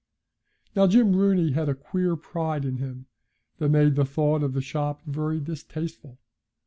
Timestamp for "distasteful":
5.39-6.17